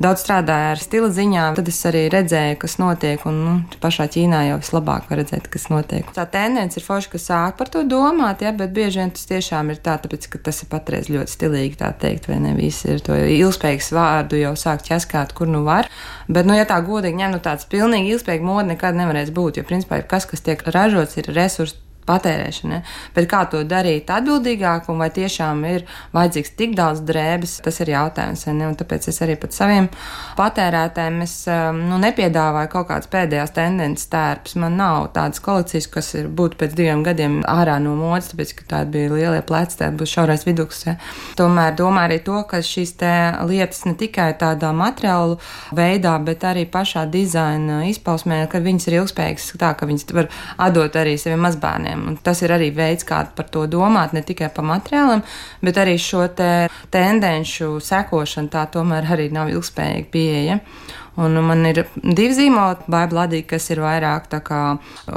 Daudz 0.02 0.24
strādāju 0.24 0.70
ar 0.72 0.80
stila 0.80 1.10
ziņām, 1.12 1.58
tad 1.60 1.68
es 1.68 1.80
arī 1.90 2.06
redzēju, 2.14 2.58
kas 2.62 2.78
notiek, 2.80 3.26
un 3.28 3.42
nu, 3.44 3.56
pašā 3.84 4.08
Ķīnā 4.12 4.46
jau 4.48 4.62
vislabāk 4.62 5.12
var 5.12 5.20
redzēt, 5.20 5.50
kas 5.52 5.68
notiek. 5.72 6.08
Tā 6.16 6.26
tendence 6.32 6.80
ir 6.80 6.86
forši, 6.86 7.12
ka 7.12 7.22
sāk 7.22 7.60
par 7.60 7.72
to 7.74 7.84
domāt, 7.88 8.44
ja, 8.46 8.56
bet 8.56 8.72
bieži 8.76 9.04
vien 9.04 9.12
tas 9.16 9.28
tiešām 9.30 9.74
ir 9.76 9.84
tā, 9.84 9.98
tāpēc, 10.04 10.30
ka 10.32 10.42
tas 10.48 10.64
ir 10.64 10.72
patreiz 10.72 11.12
ļoti 11.12 11.36
stilīgi 11.36 11.80
tā 11.84 11.92
teikt, 12.02 12.32
vai 12.32 12.40
ne 12.44 12.56
visi 12.56 12.96
ir 12.96 13.04
to 13.04 13.20
ilgspējīgs 13.20 13.92
vārdu 13.96 14.40
jau 14.40 14.56
sāk 14.60 14.88
ķeskāt, 14.88 15.36
kur 15.36 15.52
nu 15.52 15.66
var. 15.68 15.92
Bet, 16.32 16.48
nu, 16.48 16.56
ja 16.56 16.68
tā 16.68 16.80
godīgi 16.88 17.20
ņem, 17.20 17.36
nu 17.36 17.44
tāds 17.44 17.68
pilnīgi 17.72 18.16
ilgspējīga 18.16 18.48
moda 18.48 18.68
nekad 18.74 19.00
nevarēs 19.00 19.36
būt, 19.36 19.60
jo 19.60 19.68
principā 19.68 20.04
kas, 20.08 20.28
kas 20.30 20.44
tiek 20.48 20.64
ražots, 20.72 21.20
ir 21.20 21.34
resursi 21.36 21.80
patērēšana. 22.08 22.82
Bet 23.16 23.28
kā 23.32 23.44
to 23.52 23.62
darīt 23.68 24.10
atbildīgāk, 24.12 24.90
un 24.92 25.02
vai 25.02 25.10
tiešām 25.14 25.64
ir 25.70 25.86
vajadzīgs 26.16 26.54
tik 26.60 26.76
daudz 26.78 27.04
drēbes, 27.08 27.60
tas 27.66 27.80
ir 27.84 27.94
jautājums. 27.94 28.46
Tāpēc 28.82 29.08
es 29.12 29.22
arī 29.24 29.38
pat 29.40 29.56
saviem 29.56 29.90
patērētājiem 30.38 31.22
es, 31.26 31.36
um, 31.52 31.82
nu, 31.92 32.00
nepiedāvāju 32.02 32.72
kaut 32.74 32.90
kādas 32.90 33.10
pēdējās 33.12 33.54
tendences 33.56 34.10
tērpus. 34.12 34.58
Man 34.62 34.78
nav 34.80 35.12
tādas 35.16 35.44
kolekcijas, 35.44 35.90
kas 35.92 36.14
ir 36.20 36.30
būtu 36.32 36.60
pēc 36.62 36.76
diviem 36.78 37.04
gadiem 37.06 37.42
ārā 37.50 37.78
no 37.84 37.96
modes, 38.00 38.32
tāpēc, 38.32 38.56
ka 38.60 38.68
tādi 38.76 38.98
bija 38.98 39.14
lielie 39.14 39.44
pleci, 39.46 39.80
tā 39.82 39.92
būs 39.96 40.16
šaurais 40.16 40.46
viduklis. 40.48 40.86
Ja. 40.88 40.98
Tomēr 41.40 41.76
domā 41.78 42.08
arī 42.10 42.22
to, 42.26 42.42
ka 42.50 42.64
šīs 42.66 42.96
lietas 43.48 43.86
ne 43.88 43.96
tikai 43.98 44.32
tādā 44.40 44.72
materiālu 44.76 45.38
veidā, 45.78 46.18
bet 46.26 46.44
arī 46.48 46.66
pašā 46.70 47.06
dizaina 47.12 47.82
izpausmē, 47.90 48.44
ka 48.52 48.62
viņas 48.64 48.90
ir 48.90 49.00
ilgspējīgas, 49.02 49.52
tā 49.62 49.74
ka 49.78 49.88
viņas 49.90 50.10
var 50.16 50.30
atdot 50.68 50.98
arī 51.00 51.18
saviem 51.22 51.46
mazbērniem 51.46 51.91
materiāliem. 51.92 52.08
Un 52.08 52.18
tas 52.18 52.42
ir 52.42 52.52
arī 52.52 52.72
veids, 52.74 53.04
kā 53.04 53.26
par 53.36 53.50
to 53.50 53.68
domāt, 53.68 54.14
ne 54.14 54.22
tikai 54.22 54.52
par 54.54 54.64
materiāliem, 54.64 55.24
bet 55.62 55.78
arī 55.78 55.98
šo 55.98 56.28
te 56.36 56.70
tendenci 56.92 57.66
sekošanu. 57.82 58.50
Tā 58.50 58.68
tomēr 58.72 59.06
arī 59.12 59.32
nav 59.32 59.50
ilgspējīga 59.50 60.12
pieeja. 60.12 60.60
Un 61.20 61.36
man 61.44 61.66
ir 61.68 61.82
divi 62.00 62.32
zīmoli, 62.32 62.86
Baibladī, 62.92 63.42
kas 63.44 63.66
ir 63.74 63.82
vairāk 63.84 64.30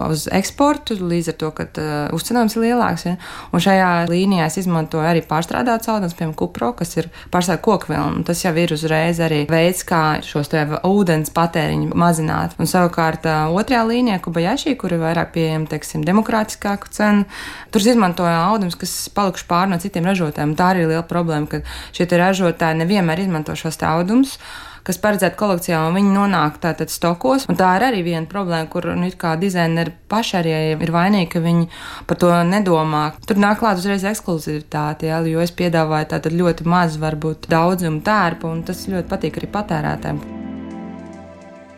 uz 0.08 0.24
eksportu, 0.34 0.96
līdz 0.98 1.30
ar 1.30 1.36
to, 1.38 1.50
ka 1.54 1.66
uh, 1.68 1.92
uzcenojums 2.16 2.56
ir 2.56 2.64
lielāks. 2.64 3.04
Ja? 3.06 3.14
Un 3.54 3.62
šajā 3.62 3.90
līnijā 4.10 4.48
es 4.50 4.58
izmantoju 4.64 5.06
arī 5.06 5.22
pārstrādātas 5.28 5.92
audens, 5.92 6.16
piemēram, 6.18 6.34
kupro, 6.40 6.72
kas 6.74 6.96
ir 6.98 7.10
pārstāvja 7.30 7.62
kokvilnu. 7.62 8.24
Tas 8.26 8.42
jau 8.42 8.52
ir 8.58 8.74
uzreiz 8.74 9.22
arī 9.22 9.44
veids, 9.50 9.84
kā 9.86 10.18
šos 10.26 10.50
ūdens 10.82 11.30
patēriņu 11.34 11.94
mazināt. 11.94 12.58
Un 12.58 12.70
savukārt 12.70 13.30
uh, 13.30 13.54
otrajā 13.54 13.86
līnijā, 13.86 14.18
Kubajašī, 14.24 14.74
kur 14.80 14.96
ir 14.96 15.02
vairāk 15.04 15.30
pieejama, 15.38 15.70
teiksim, 15.70 16.02
demokrātiskāku 16.08 16.90
cenu, 16.90 17.28
tur 17.70 17.86
izmantoja 17.86 18.42
audens, 18.50 18.74
kas 18.78 18.98
palikuši 19.14 19.46
pār 19.46 19.70
no 19.70 19.78
citiem 19.78 20.10
ražotājiem. 20.10 20.58
Tā 20.58 20.74
arī 20.74 20.88
ir 20.88 20.94
liela 20.96 21.06
problēma, 21.06 21.46
ka 21.46 21.62
šie 21.94 22.10
ražotāji 22.18 22.82
nevienmēr 22.82 23.28
izmanto 23.28 23.54
šos 23.58 23.78
audumus 23.86 24.40
kas 24.84 25.00
paredzēta 25.00 25.38
kolekcijā, 25.40 25.80
un 25.88 25.96
viņi 25.98 26.12
nonāk 26.14 26.60
tātad 26.62 26.92
stokos. 26.92 27.48
Un 27.48 27.58
tā 27.58 27.72
ir 27.78 27.86
arī 27.88 28.04
viena 28.06 28.28
problēma, 28.30 28.68
kur 28.72 28.90
nu, 28.92 29.08
kā 29.18 29.34
dizaineri 29.40 29.94
paši 30.12 30.38
arī 30.40 30.54
ir 30.74 30.94
vainīgi, 30.94 31.30
ka 31.34 31.42
viņi 31.44 31.66
par 32.10 32.20
to 32.20 32.30
nedomā. 32.50 33.04
Tur 33.26 33.40
nāk 33.40 33.62
klāt 33.62 33.80
uzreiz 33.80 34.04
ekskluzivitāte, 34.12 35.08
jā, 35.10 35.22
jo 35.30 35.42
es 35.44 35.54
piedāvāju 35.56 36.12
tātad 36.14 36.36
ļoti 36.36 36.68
maz, 36.68 37.00
varbūt 37.00 37.48
daudzumu 37.52 38.04
tērpu, 38.04 38.52
un 38.52 38.64
tas 38.68 38.86
ļoti 38.90 39.10
patīk 39.10 39.40
arī 39.40 39.52
patērētājiem. 39.58 40.24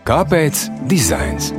Kāpēc 0.06 0.68
dizains? 0.86 1.50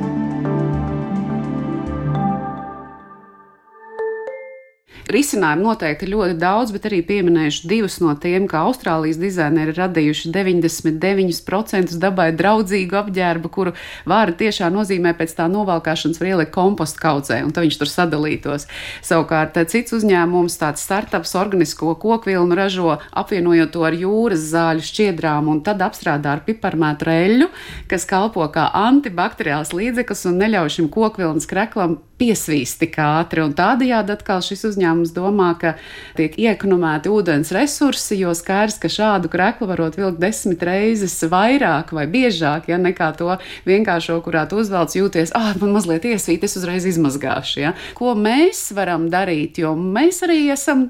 Risinājumu 5.07 5.69
noteikti 5.69 6.09
ļoti 6.11 6.35
daudz, 6.35 6.73
bet 6.75 6.85
arī 6.89 6.97
pieminējuši 7.07 7.67
divus 7.71 7.95
no 8.03 8.11
tiem, 8.19 8.43
kā 8.51 8.65
Austrālijas 8.67 9.15
dizaineri 9.21 9.71
radījuši 9.77 10.33
99% 10.35 11.93
dabai 12.01 12.25
draudzīgu 12.35 12.97
apģērbu, 12.99 13.51
kuru 13.55 13.71
vārdu 14.09 14.35
tiešā 14.41 14.67
nozīmē 14.73 15.13
pēc 15.15 15.37
tā 15.37 15.45
novalkāšanas 15.53 16.19
var 16.19 16.31
ielikt 16.33 16.51
kompostu 16.51 16.99
kaudzē, 16.99 17.37
un 17.45 17.53
tad 17.55 17.63
viņš 17.63 17.77
tur 17.79 17.91
sadalītos. 17.91 18.67
Savukārt 19.07 19.55
cits 19.71 19.95
uzņēmums, 19.95 20.59
tāds 20.59 20.83
startups, 20.83 21.37
organisko 21.39 21.95
kokvilnu 22.03 22.59
ražo, 22.59 22.97
apvienojot 23.15 23.71
to 23.77 23.87
ar 23.87 23.95
jūras 23.95 24.43
zāļu 24.51 24.83
šķiedrām, 24.89 25.47
un 25.53 25.63
tad 25.63 25.85
apstrādā 25.87 26.35
ar 26.35 26.43
piparmētu 26.43 27.07
reļu, 27.07 27.47
kas 27.87 28.03
kalpo 28.11 28.43
kā 28.51 28.67
antibakteriāls 28.83 29.71
līdzeklis 29.71 30.27
un 30.27 30.37
neļauj 30.43 30.75
šim 30.81 30.91
kokvilnas 30.91 31.47
kreklam 31.47 32.01
piesvīst 32.19 32.79
tik 32.81 32.97
ātri. 33.01 33.45
Tādējādi 33.57 34.13
atkal 34.15 34.41
šis 34.45 34.65
uzņēmums 34.71 35.13
domā, 35.15 35.51
ka 35.61 35.75
tiek 36.17 36.35
iekonomēti 36.41 37.11
ūdens 37.13 37.53
resursi, 37.55 38.17
jo 38.21 38.33
skaidrs, 38.37 38.79
ka 38.81 38.91
šādu 38.91 39.31
kreklu 39.33 39.69
varot 39.69 39.97
vilkt 39.99 40.21
desmit 40.21 40.65
reizes 40.65 41.15
vairāk 41.29 41.93
vai 41.95 42.07
biežāk, 42.11 42.71
ja 42.71 42.79
nekā 42.81 43.11
to 43.19 43.37
vienkāršo, 43.67 44.17
kurā 44.25 44.47
tu 44.49 44.61
uzvelc 44.61 44.97
jūties, 44.97 45.35
ah, 45.37 45.53
man 45.61 45.75
mazliet 45.77 46.07
iesvīt, 46.09 46.47
es 46.47 46.57
uzreiz 46.59 46.87
izmazgāšu. 46.89 47.61
Ja? 47.67 47.75
Ko 47.97 48.15
mēs 48.17 48.67
varam 48.77 49.07
darīt, 49.13 49.61
jo 49.61 49.75
mēs 49.77 50.23
arī 50.25 50.47
esam 50.53 50.87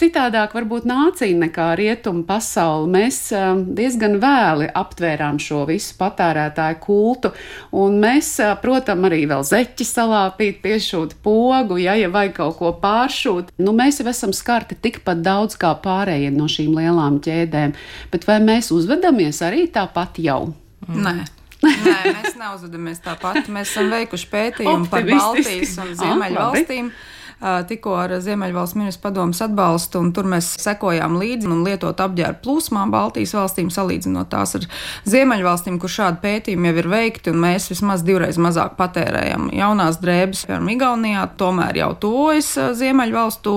citādāk 0.00 0.54
varbūt 0.56 0.86
nācija 0.88 1.36
nekā 1.36 1.70
rietumu 1.78 2.24
pasauli. 2.28 2.88
Mēs 2.94 3.18
uh, 3.36 3.52
diezgan 3.76 4.16
vēli 4.22 4.70
aptvērām 4.80 5.40
šo 5.42 5.64
visu 5.68 5.96
patērētāju 6.00 6.78
kultu, 6.84 7.32
un 7.76 7.98
mēs, 8.02 8.32
uh, 8.42 8.54
protams, 8.62 9.08
arī 9.10 9.22
vēl 9.30 9.44
zeķi 9.46 9.86
salāpīt, 9.86 10.60
piešūt 10.70 11.18
pogu, 11.24 11.80
ja, 11.82 11.96
ja 11.98 12.10
vajag 12.12 12.36
kaut 12.38 12.56
ko 12.60 12.70
pāršūt. 12.82 13.52
Nu, 13.60 13.74
mēs 13.76 14.00
jau 14.00 14.08
esam 14.10 14.34
skarti 14.36 14.78
tikpat 14.78 15.24
daudz 15.26 15.58
kā 15.60 15.74
pārējie 15.82 16.30
no 16.34 16.46
šīm 16.50 16.78
lielām 16.78 17.20
ķēdēm, 17.24 17.74
bet 18.14 18.26
vai 18.30 18.38
mēs 18.44 18.70
uzvedamies 18.74 19.42
arī 19.46 19.66
tāpat 19.74 20.22
jau? 20.22 20.54
Nē. 20.88 21.18
Nē, 21.60 21.96
mēs 22.16 22.36
neuzvedamies 22.40 23.02
tāpat. 23.04 23.50
Mēs 23.52 23.74
esam 23.74 23.90
veikuši 23.92 24.28
pētījumu 24.32 24.88
par 24.88 25.04
Baltijas 25.04 25.74
un 25.82 25.90
Ziemeļvalstīm. 25.98 26.88
Ah, 26.88 27.19
tikko 27.40 27.94
ar 27.96 28.12
Ziemeļvalsts 28.20 28.76
ministru 28.76 29.06
padomus 29.08 29.40
atbalstu, 29.44 30.02
un 30.04 30.10
tur 30.16 30.28
mēs 30.28 30.52
sekojām 30.60 31.16
līdzi 31.20 31.48
un 31.48 31.62
lietot 31.64 32.00
apģērbu 32.04 32.42
plūsmām 32.44 32.92
Baltijas 32.92 33.32
valstīm, 33.36 33.70
salīdzinot 33.72 34.28
tās 34.32 34.56
ar 34.58 34.66
Ziemeļvalstīm, 35.08 35.78
kur 35.80 35.92
šādi 35.92 36.20
pētījumi 36.24 36.70
jau 36.70 36.76
ir 36.82 36.90
veikti, 36.92 37.32
un 37.32 37.40
mēs 37.44 37.70
vismaz 37.72 38.04
divreiz 38.06 38.36
mazāk 38.40 38.76
patērējam 38.80 39.48
jaunās 39.56 40.00
drēbes, 40.02 40.44
piemēram, 40.48 40.68
Igaunijā, 40.74 41.24
tomēr 41.40 41.80
jau 41.80 41.90
tuvojas 42.04 42.50
Ziemeļvalstu 42.80 43.56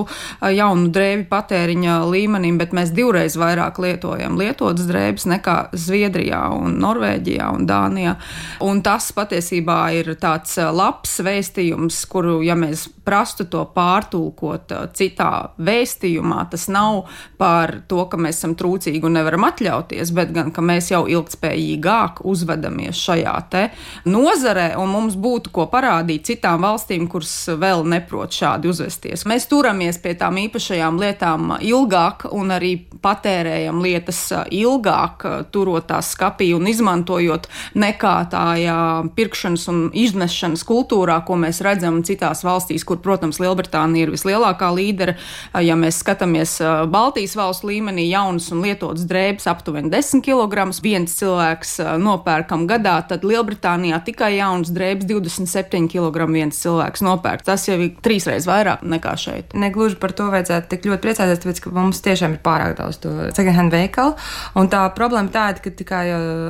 jaunu 0.56 0.88
drēbi 0.94 1.28
patēriņa 1.30 1.98
līmenim, 2.08 2.58
bet 2.60 2.74
mēs 2.76 2.94
divreiz 2.96 3.36
vairāk 3.40 3.78
lietojam 3.84 4.38
lietotas 4.40 4.88
drēbes 4.88 5.28
nekā 5.34 5.58
Zviedrijā 5.76 6.40
un 6.56 6.78
Norvēģijā 6.82 7.50
un 7.54 7.68
Dānijā. 7.68 8.16
Un 8.64 8.82
tas 8.84 9.10
patiesībā 9.16 9.78
ir 9.98 10.14
tāds 10.20 10.56
labs 10.72 11.18
vēstījums, 11.24 12.04
kuru, 12.10 12.40
ja 12.44 12.56
mēs 12.58 12.88
prastu 13.04 13.44
to 13.50 13.64
pārtulkot 13.74 14.72
citā 14.96 15.30
vēstījumā. 15.58 16.44
Tas 16.52 16.68
nav 16.72 17.04
par 17.40 17.76
to, 17.90 18.04
ka 18.10 18.18
mēs 18.20 18.38
esam 18.40 18.54
trūcīgi 18.58 19.04
un 19.04 19.18
nevaram 19.18 19.46
atļauties, 19.48 20.12
bet 20.16 20.32
gan, 20.34 20.52
ka 20.54 20.64
mēs 20.64 20.90
jau 20.92 21.04
ilgspējīgāk 21.10 22.22
uzvedamies 22.24 23.00
šajā 23.04 23.34
te 23.52 23.64
nozarē 24.08 24.74
un 24.80 24.92
mums 24.94 25.18
būtu 25.20 25.52
ko 25.54 25.66
parādīt 25.72 26.26
citām 26.30 26.64
valstīm, 26.64 27.08
kuras 27.10 27.32
vēl 27.60 27.84
neprot 27.88 28.34
šādi 28.34 28.70
uzvesties. 28.70 29.26
Mēs 29.28 29.48
turamies 29.50 29.98
pie 30.02 30.14
tām 30.18 30.38
īpašajām 30.44 31.00
lietām 31.02 31.56
ilgāk 31.60 32.28
un 32.32 32.54
arī 32.54 32.74
patērējam 33.04 33.82
lietas 33.84 34.20
ilgāk, 34.54 35.26
turot 35.54 35.88
tās 35.90 36.12
skapī 36.14 36.52
un 36.56 36.68
izmantojot 36.70 37.48
nekā 37.78 38.14
tajā 38.32 38.78
pirkšanas 39.16 39.66
un 39.72 39.80
iznešanas 39.92 40.64
kultūrā, 40.66 41.20
ko 41.26 41.38
mēs 41.40 41.60
redzam 41.64 42.02
citās 42.06 42.44
valstīs, 42.46 42.86
kur, 42.86 43.00
protams, 43.04 43.40
Lielbritānija 43.42 43.63
Lielbritānija 43.64 44.06
ir 44.06 44.12
vislielākā 44.12 44.68
līdera. 44.74 45.14
Ja 45.62 45.76
mēs 45.76 46.00
skatāmies 46.02 46.58
Baltijas 46.90 47.34
valstu 47.36 47.70
līmenī, 47.70 48.06
jaunas 48.10 48.50
un 48.52 48.62
lietotas 48.64 49.06
drēbes 49.08 49.46
aptuveni 49.50 49.90
10 49.92 50.22
kg, 50.24 50.68
viens 50.84 51.14
cilvēks 51.18 51.78
nopērkam 52.02 52.66
gadā, 52.68 52.98
tad 53.08 53.24
Lielbritānijā 53.24 54.00
tikai 54.04 54.34
jaunas 54.36 54.72
drēbes 54.74 55.08
27 55.08 55.88
kg 55.92 56.28
viens 56.30 56.58
cilvēks 56.60 57.04
nopērk. 57.04 57.44
Tas 57.46 57.66
jau 57.68 57.78
ir 57.80 57.94
trīsreiz 58.04 58.46
vairāk 58.48 58.84
nekā 58.84 59.14
šeit. 59.16 59.54
Negluži 59.54 59.98
par 60.00 60.12
to 60.12 60.28
vajadzētu 60.32 60.70
tik 60.74 60.88
ļoti 60.88 61.04
priecāties, 61.04 61.42
tāpēc 61.42 61.62
ka 61.64 61.74
mums 61.74 62.02
tiešām 62.04 62.36
ir 62.36 62.42
pārāk 62.44 62.76
daudz 62.80 63.00
to 63.02 63.14
second-hand 63.32 63.74
veikalu. 63.74 64.16
Un 64.60 64.70
tā 64.72 64.84
problēma 64.96 65.32
tāda, 65.34 65.62
ka 65.64 65.72
tikai 65.72 66.04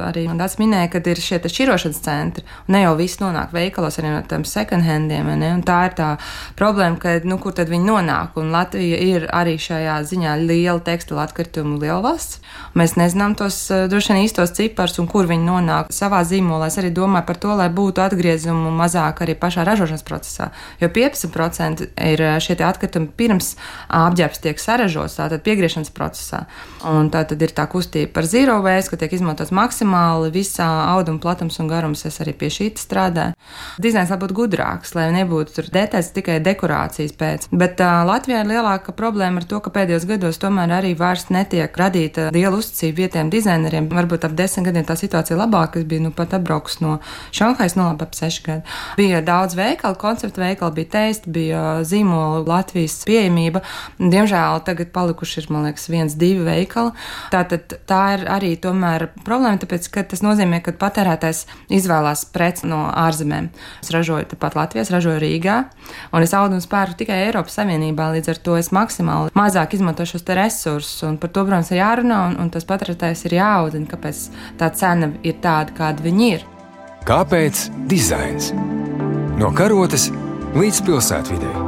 arī 0.09 0.27
man 0.31 0.43
tāds 0.43 0.59
minēja, 0.61 0.91
ka 0.95 1.03
ir 1.13 1.21
šie 1.23 1.41
šķirošanas 1.45 2.03
centri. 2.05 2.45
Ne 2.73 2.85
jau 2.85 2.95
viss 2.99 3.21
nonāk 3.23 3.55
veikalos 3.55 4.01
arī 4.01 4.15
no 4.15 4.23
tiem 4.29 4.47
second-handiem. 4.49 5.31
Tā 5.65 5.79
ir 5.89 5.97
tā 5.99 6.11
problēma, 6.59 6.99
ka, 7.05 7.19
nu, 7.29 7.37
kur 7.43 7.53
tad 7.57 7.69
viņi 7.69 7.85
nonāk. 7.85 8.39
Un 8.41 8.53
Latvija 8.55 8.97
ir 9.05 9.27
arī 9.35 9.59
šajā 9.61 9.99
ziņā 10.09 10.35
liela 10.41 10.81
tekstila 10.85 11.27
atkritumu 11.27 11.77
lielvalsts. 11.83 12.41
Mēs 12.79 12.97
nezinām 12.97 13.37
tos 13.39 13.59
eh, 13.75 13.85
droši 13.91 14.13
vien 14.13 14.23
īstos 14.25 14.55
ciparus 14.57 14.97
un 15.03 15.09
kur 15.11 15.29
viņi 15.29 15.45
nonāk 15.45 15.93
savā 15.95 16.23
zīmolā. 16.27 16.71
Es 16.73 16.79
arī 16.81 16.93
domāju 16.95 17.29
par 17.29 17.41
to, 17.43 17.53
lai 17.59 17.69
būtu 17.75 18.03
atgriezumu 18.05 18.73
mazāk 18.75 19.21
arī 19.25 19.37
pašā 19.39 19.67
ražošanas 19.69 20.07
procesā. 20.07 20.49
Jo 20.81 20.89
15% 20.95 21.91
ir 21.93 22.25
eh, 22.25 22.39
šie 22.41 22.57
atkritumi 22.65 23.13
pirms 23.19 23.55
apģērbs 23.93 24.41
tiek 24.47 24.63
saražots, 24.63 25.19
tātad 25.21 25.45
piegriešanas 25.45 25.93
procesā. 25.95 26.45
Un 26.89 27.13
tā 27.13 27.25
tad 27.29 27.43
ir 27.45 27.53
tā 27.55 27.67
kustība 27.71 28.15
par 28.17 28.29
zero 28.31 28.59
waste, 28.65 28.95
ka 28.95 29.01
tiek 29.03 29.13
izmantots 29.19 29.53
maksimāli 29.55 30.33
visā 30.35 30.69
auduma 30.95 31.21
platums 31.21 31.61
un 31.61 31.69
garums. 31.69 32.07
Es 32.09 32.21
arī 32.25 32.33
pie 32.39 32.51
šī 32.53 32.73
strādāju. 32.81 33.37
Dizains 33.83 34.13
būtu 34.15 34.37
gudrāks, 34.37 34.95
lai 34.97 35.11
nebūtu 35.15 35.69
detaļas 35.75 36.13
tikai 36.17 36.41
dekorācija 36.45 36.84
inflācijas 36.85 37.15
pēc. 37.17 37.47
Bet 37.53 37.81
uh, 37.81 38.05
Latvijā 38.07 38.43
ir 38.43 38.51
lielāka 38.51 38.93
problēma 38.97 39.41
ar 39.41 39.47
to, 39.49 39.61
ka 39.61 39.73
pēdējos 39.73 40.07
gados 40.09 40.39
tomēr 40.39 40.73
arī 40.79 40.95
vairs 40.97 41.29
netiek 41.31 41.73
radīta 41.77 42.31
liela 42.35 42.59
uzticība 42.59 43.05
vietējiem 43.05 43.31
dizaineriem. 43.33 43.89
Varbūt 43.89 44.27
ap 44.29 44.37
desmit 44.37 44.69
gadiem 44.69 44.85
tā 44.87 44.97
situācija 44.99 45.39
labāka. 45.39 45.81
Es 45.81 45.89
biju 45.89 46.07
nu, 46.07 46.13
pat 46.15 46.35
atbraukus 46.37 46.81
no 46.83 46.99
Šanhais, 47.35 47.77
no 47.77 47.89
labi 47.89 48.05
ap 48.07 48.15
seši 48.15 48.45
gadi. 48.45 48.77
Bija 48.99 49.23
daudz 49.25 49.57
veikalu, 49.59 49.99
konceptu 50.01 50.43
veikalu, 50.43 50.75
bija 50.79 50.91
teisti, 50.99 51.33
bija 51.35 51.63
zīmola 51.87 52.45
Latvijas 52.47 53.01
pieejamība. 53.09 53.65
Diemžēl 53.99 54.63
tagad 54.67 54.93
palikuši 54.95 55.41
ir, 55.43 55.51
man 55.55 55.69
liekas, 55.69 55.89
viens, 55.93 56.19
divi 56.19 56.45
veikali. 56.47 56.95
Tātad 57.33 57.79
tā 57.89 58.03
ir 58.19 58.27
arī 58.31 58.55
tomēr 58.61 59.09
problēma, 59.25 59.61
tāpēc, 59.63 59.89
ka 59.93 60.07
tas 60.13 60.25
nozīmē, 60.25 60.61
ka 60.65 60.77
patērētājs 60.79 61.45
izvēlās 61.75 62.27
preci 62.35 62.69
no 62.71 62.85
ārzemēm. 62.91 63.51
Es 63.83 63.93
ražoju 63.95 64.29
tepat 64.35 64.57
Latvijas, 64.59 64.93
ražoju 64.95 65.23
Rīgā, 65.23 65.59
un 66.15 66.25
es 66.25 66.35
audu 66.37 66.59
un 66.59 66.65
spēru 66.75 66.97
tikai 66.99 67.21
Eiropas 67.29 67.55
Savienībā, 67.61 68.09
līdz 68.17 68.33
ar 68.33 68.39
to 68.43 68.57
es 68.59 68.73
maksimāli 68.75 69.31
mazāk 69.39 69.77
izmantošu 69.77 70.19
šos 70.19 70.27
resursus. 70.35 71.03
Un 71.07 71.19
par 71.23 71.31
to, 71.31 71.45
protams, 71.47 71.71
ir 71.71 71.79
jārunā, 71.79 72.21
un, 72.31 72.39
un 72.43 72.51
tas 72.51 72.67
patērētājs 72.67 73.27
ir 73.29 73.39
jāaudzina, 73.39 73.87
kāpēc 73.91 74.25
tā 74.59 74.71
cena 74.75 75.13
ir 75.23 75.39
tāda, 75.45 75.75
kāda 75.77 76.03
viņa 76.05 76.33
ir. 76.33 76.49
Kāpēc 77.07 77.69
dizains? 77.91 78.51
No 79.39 79.53
karotes 79.55 80.11
līdz 80.57 80.83
pilsētvidē. 80.89 81.64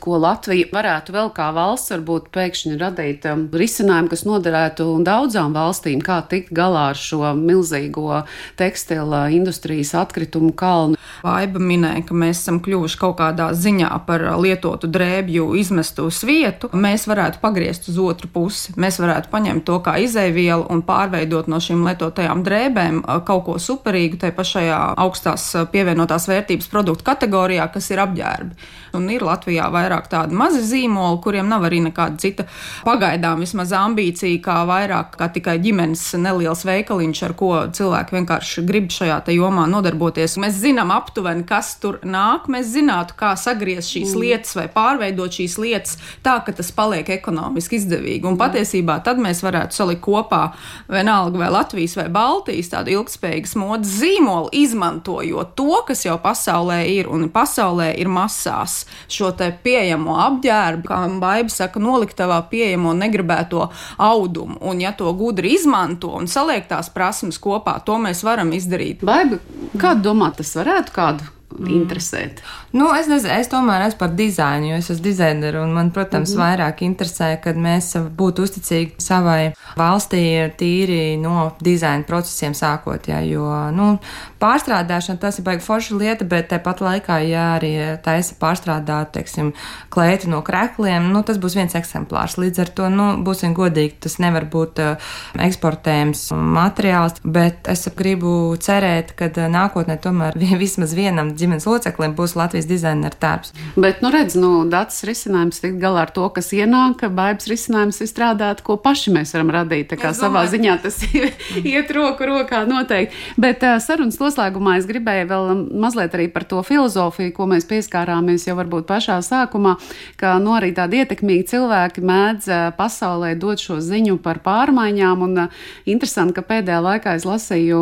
Ko 0.00 0.18
Latvija 0.20 0.68
varētu 0.72 1.14
vēl 1.14 1.30
kā 1.36 1.50
valsts 1.54 1.92
varbūt 1.92 2.30
pēkšņi 2.34 2.78
radīt 2.80 3.26
um, 3.30 3.44
risinājumu, 3.52 4.10
kas 4.12 4.24
noderētu 4.26 4.86
daudzām 5.06 5.54
valstīm, 5.56 6.00
kā 6.04 6.20
tikt 6.30 6.52
galā 6.56 6.90
ar 6.94 6.98
šo 6.98 7.34
milzīgo 7.38 8.22
tekstila 8.58 9.26
industrijas 9.34 9.92
atkritumu 9.98 10.52
kalnu. 10.56 10.98
Vaiba 11.24 11.60
minēja, 11.62 12.04
ka 12.08 12.16
mēs 12.16 12.40
esam 12.40 12.60
kļuvuši 12.64 12.98
kaut 13.00 13.18
kādā 13.20 13.50
ziņā 13.56 13.90
par 14.06 14.24
lietotu 14.40 14.88
drēbju 14.90 15.50
izmestu 15.60 16.08
vietu. 16.26 16.70
Mēs 16.72 17.06
varētu 17.10 17.42
pagriezt 17.42 17.90
uz 17.92 17.98
otru 18.00 18.30
pusi. 18.32 18.74
Mēs 18.80 19.00
varētu 19.02 19.30
paņemt 19.32 19.66
to 19.68 19.78
kā 19.84 19.98
izēvielu 20.00 20.66
un 20.72 20.82
pārveidot 20.86 21.50
no 21.50 21.60
šīm 21.60 21.84
lietotajām 21.88 22.44
drēbēm 22.46 23.02
uh, 23.02 23.20
kaut 23.26 23.46
ko 23.46 23.58
superīgu, 23.60 24.20
tai 24.24 24.32
pašajā 24.36 24.80
augstās 25.04 25.46
uh, 25.54 25.68
pievienotās 25.70 26.28
vērtības 26.30 26.70
produktu 26.72 27.06
kategorijā, 27.10 27.68
kas 27.74 27.90
ir 27.92 28.02
apģērbi. 28.06 28.70
Un 28.96 29.06
ir 29.12 29.22
Latvijā 29.22 29.68
vairāk 29.70 29.89
tādu 30.10 30.36
mazu 30.38 30.62
zīmolu, 30.64 31.20
kuriem 31.24 31.48
nav 31.50 31.66
arī 31.68 31.80
nekāda 31.84 32.18
cita 32.20 32.46
pagaidām 32.86 33.42
vismaz 33.42 33.72
ambīcija, 33.76 34.40
kā 34.44 34.60
vairāk 34.68 35.16
kā 35.18 35.30
tikai 35.34 35.58
ģimenes 35.62 36.04
neliels 36.20 36.64
veikaliņš, 36.68 37.22
ar 37.26 37.34
ko 37.38 37.50
cilvēki 37.76 38.16
vienkārši 38.18 38.64
grib 38.68 38.90
šajā 38.94 39.20
jomā 39.34 39.66
nodarboties. 39.70 40.38
Mēs 40.40 40.58
zinām 40.62 40.92
aptuveni, 40.94 41.44
kas 41.48 41.74
tur 41.82 42.00
nāk, 42.06 42.48
mēs 42.52 42.70
zinātu, 42.74 43.16
kā 43.18 43.34
sagriezt 43.38 43.92
šīs 43.92 44.14
mm. 44.14 44.22
lietas 44.22 44.56
vai 44.58 44.66
pārveidot 44.72 45.40
šīs 45.40 45.56
lietas 45.60 45.98
tā, 46.24 46.38
ka 46.44 46.54
tas 46.56 46.70
paliek 46.74 47.08
ekonomiski 47.10 47.78
izdevīgi. 47.80 48.26
Un 48.28 48.38
patiesībā 48.40 49.00
tad 49.04 49.20
mēs 49.22 49.42
varētu 49.44 49.76
salikt 49.76 50.02
kopā 50.04 50.42
vienalga 50.90 51.42
vai 51.42 51.50
Latvijas 51.52 51.96
vai 51.98 52.08
Baltijas 52.12 52.72
tādu 52.72 52.94
ilgspējīgas 52.96 53.56
modes 53.60 53.96
zīmolu, 54.00 54.50
izmantojot 54.56 55.54
to, 55.58 55.82
kas 55.88 56.04
jau 56.06 56.16
pasaulē 56.22 56.82
ir 56.90 57.10
un 57.10 57.28
pasaulē 57.32 57.92
ir 58.00 58.10
masās 58.10 58.84
šo 59.10 59.32
te 59.36 59.50
pieejamo 59.80 60.16
apģērbu, 60.20 60.88
kā 60.88 61.00
Baiba 61.20 61.52
saka, 61.52 61.80
noliktavā 61.80 62.40
pieejamo 62.50 62.92
negribēto 62.96 63.68
audumu. 63.98 64.58
Un 64.60 64.80
ja 64.84 64.92
to 64.96 65.12
gudri 65.16 65.54
izmanto 65.56 66.12
un 66.18 66.28
saliek 66.28 66.68
tās 66.68 66.92
prasmes 66.92 67.40
kopā, 67.40 67.78
to 67.84 67.96
mēs 67.98 68.24
varam 68.26 68.52
izdarīt. 68.56 69.04
Baiba, 69.06 69.40
kādu 69.80 70.10
domāt, 70.10 70.40
tas 70.40 70.52
varētu 70.60 70.96
kādu. 70.96 71.30
Interesēt? 71.58 72.40
Nu, 72.72 72.90
es 72.94 73.08
nezinu, 73.10 73.32
es 73.40 73.48
tomēr 73.50 73.82
esmu 73.88 73.98
par 73.98 74.12
dizainu, 74.14 74.70
jo 74.70 74.76
es 74.78 74.90
esmu 74.92 75.04
dizainere 75.04 75.58
un 75.64 75.72
man, 75.74 75.90
protams, 75.90 76.30
mm 76.30 76.36
-hmm. 76.36 76.44
vairāk 76.44 76.82
interesē, 76.86 77.30
kad 77.42 77.56
mēs 77.56 77.96
būtu 78.16 78.46
uzticīgi 78.46 78.92
savai 78.98 79.52
valstī 79.76 80.50
tīri 80.56 81.18
no 81.18 81.52
dizaina 81.60 82.04
procesiem 82.04 82.54
sākot. 82.54 83.08
Jā, 83.08 83.20
jo 83.26 83.70
nu, 83.70 83.98
pārstrādāšana 84.40 85.18
tas 85.18 85.38
ir 85.38 85.44
baigi 85.44 85.64
forša 85.64 85.96
lieta, 85.96 86.24
bet 86.24 86.48
tāpat 86.52 86.80
laikā, 86.80 87.18
ja 87.28 87.56
arī 87.58 87.98
taisa 88.02 88.34
pārstrādāt, 88.40 89.12
teiksim, 89.12 89.52
klēti 89.90 90.28
no 90.28 90.42
krekliem, 90.42 91.12
nu, 91.12 91.22
tas 91.22 91.38
būs 91.38 91.56
viens 91.56 91.74
eksemplārs. 91.74 92.38
Līdz 92.38 92.58
ar 92.60 92.68
to, 92.68 92.88
nu, 92.88 93.16
būsim 93.24 93.54
godīgi, 93.54 93.98
tas 94.00 94.18
nevar 94.18 94.44
būt 94.44 94.78
uh, 94.78 94.96
eksportējams 95.38 96.30
materiāls, 96.32 97.20
bet 97.24 97.68
es 97.68 97.88
gribu 97.96 98.56
cerēt, 98.60 99.12
ka 99.18 99.28
nākotnē 99.48 99.98
tomēr 100.00 100.38
vismaz 100.64 100.94
vienam 100.94 101.34
ģimenes 101.40 101.66
loceklim 101.68 102.14
būs 102.18 102.36
Latvijas 102.38 102.68
dizaineru 102.70 103.18
darbs. 103.20 103.54
Bet, 103.76 104.02
nu, 104.04 104.10
redz, 104.14 104.36
nu, 104.38 104.52
dats 104.70 105.02
risinājums 105.08 105.60
tikt 105.62 105.78
galā 105.82 106.06
ar 106.06 106.12
to, 106.14 106.26
kas 106.34 106.52
ienāk, 106.56 106.98
ka 107.02 107.10
baibas 107.12 107.48
risinājums 107.50 108.00
ir 108.02 108.10
strādāt, 108.10 108.62
ko 108.66 108.76
paši 108.80 109.14
mēs 109.14 109.34
varam 109.36 109.52
radīt. 109.54 109.90
Tā 109.92 109.98
kā 110.00 110.12
es 110.14 110.20
savā 110.20 110.44
domāju. 110.44 110.52
ziņā 110.56 110.76
tas 110.84 111.00
iet 111.74 111.92
roku 111.96 112.28
rokā 112.28 112.62
noteikti. 112.68 113.16
Bet 113.40 113.64
sarunas 113.84 114.20
noslēgumā 114.20 114.76
es 114.80 114.88
gribēju 114.88 115.28
vēl 115.30 115.50
mazliet 115.82 116.14
arī 116.16 116.28
par 116.32 116.46
to 116.48 116.62
filozofiju, 116.66 117.34
ko 117.36 117.48
mēs 117.50 117.68
pieskārāmies 117.70 118.46
jau 118.48 118.56
varbūt 118.58 118.88
pašā 118.88 119.20
sākumā, 119.24 119.76
ka 120.20 120.36
nu, 120.42 120.54
arī 120.58 120.72
tādi 120.76 121.02
ietekmīgi 121.02 121.48
cilvēki 121.54 122.04
mēdz 122.06 122.50
pasaulē 122.78 123.34
dot 123.40 123.62
šo 123.62 123.80
ziņu 123.84 124.18
par 124.24 124.42
pārmaiņām. 124.44 125.24
Un 125.26 125.44
interesanti, 125.90 126.36
ka 126.36 126.46
pēdējā 126.46 126.80
laikā 126.84 127.16
es 127.18 127.26
lasīju 127.28 127.80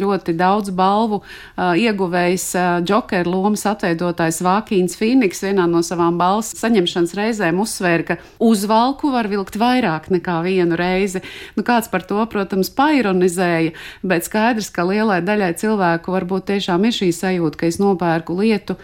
ļoti 0.00 0.36
daudz 0.36 0.72
balvu 0.76 1.22
ieguvējs 1.56 2.48
Joker 2.86 3.28
lomas 3.28 3.66
atveidot 3.66 4.06
izveidotājs 4.06 4.42
Vākīns 4.44 4.96
Fīniks 4.98 5.42
vienā 5.42 5.66
no 5.68 5.82
savām 5.82 6.18
balss 6.18 6.56
saņemšanas 6.60 7.14
reizēm 7.16 7.60
uzsvēra, 7.60 8.04
ka 8.04 8.16
uzvalku 8.38 9.10
var 9.10 9.28
vilkt 9.28 9.56
vairāk 9.56 10.10
nekā 10.10 10.42
vienu 10.44 10.76
reizi. 10.76 11.22
Nu, 11.56 11.62
kāds 11.62 11.88
par 11.90 12.04
to, 12.06 12.20
protams, 12.26 12.70
paironizēja, 12.70 13.72
bet 14.02 14.26
skaidrs, 14.26 14.70
ka 14.70 14.84
lielai 14.86 15.22
daļai 15.24 15.54
cilvēku 15.56 16.12
varbūt 16.12 16.48
tiešām 16.52 16.84
ir 16.86 16.94
šī 16.94 17.12
sajūta, 17.12 17.58
ka 17.58 17.66
es 17.66 17.80
nopērku 17.80 18.36
lietu, 18.36 18.76